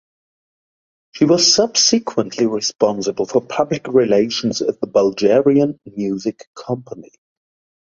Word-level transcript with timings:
She 1.11 1.25
was 1.25 1.53
subsequently 1.53 2.47
responsible 2.47 3.27
for 3.27 3.39
public 3.39 3.87
relations 3.87 4.59
at 4.63 4.79
the 4.81 4.87
Bulgarian 4.87 5.79
Music 5.85 6.47
Company. 6.55 7.11